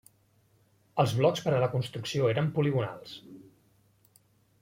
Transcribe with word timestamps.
Els 1.03 1.13
blocs 1.17 1.43
per 1.47 1.53
a 1.57 1.59
la 1.65 1.67
construcció 1.75 2.31
eren 2.33 2.49
poligonals. 2.57 3.15